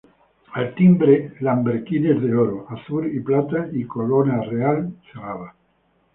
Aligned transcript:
Al 0.59 0.69
timbre: 0.77 1.17
lambrequines 1.47 2.21
de 2.23 2.31
oro, 2.45 2.65
azur 2.71 3.05
y 3.05 3.19
plata 3.19 3.69
y 3.71 3.83
corona 3.85 4.41
real 4.41 4.91
cerrada. 5.13 5.53